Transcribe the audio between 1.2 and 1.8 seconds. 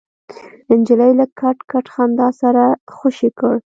کټ